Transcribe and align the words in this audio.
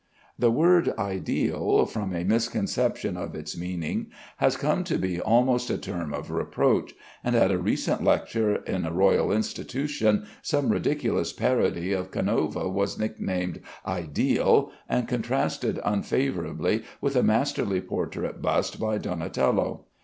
The 0.39 0.49
word 0.49 0.91
"ideal," 0.97 1.85
from 1.85 2.11
a 2.15 2.23
misconception 2.23 3.15
of 3.15 3.35
its 3.35 3.55
meaning, 3.55 4.07
has 4.37 4.57
come 4.57 4.83
to 4.85 4.97
be 4.97 5.21
almost 5.21 5.69
a 5.69 5.77
term 5.77 6.11
of 6.11 6.31
reproach, 6.31 6.95
and 7.23 7.35
at 7.35 7.51
a 7.51 7.59
recent 7.59 8.03
lecture 8.03 8.63
at 8.65 8.65
the 8.81 8.91
Royal 8.91 9.31
Institution 9.31 10.25
some 10.41 10.69
ridiculous 10.69 11.31
parody 11.33 11.93
of 11.93 12.09
Canova 12.09 12.67
was 12.67 12.97
nick 12.97 13.19
named 13.19 13.61
"Ideal," 13.85 14.71
and 14.89 15.07
contrasted 15.07 15.77
unfavorably 15.85 16.81
with 16.99 17.15
a 17.15 17.21
masterly 17.21 17.79
portrait 17.79 18.41
bust 18.41 18.79
by 18.79 18.97
Donatello. 18.97 19.85